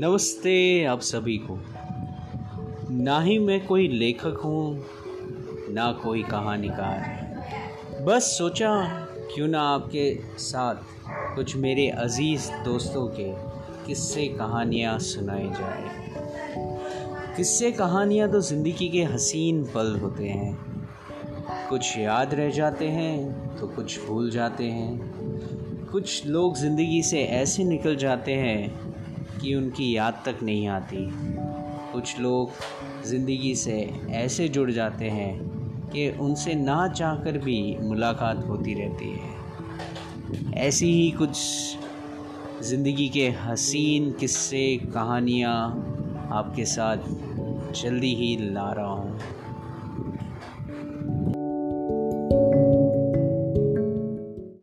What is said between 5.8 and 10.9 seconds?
कोई कहानीकार। बस सोचा, क्यों ना आपके साथ